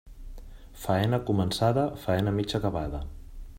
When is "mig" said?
2.41-2.59